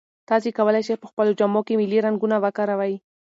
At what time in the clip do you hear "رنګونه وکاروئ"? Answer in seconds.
2.05-2.93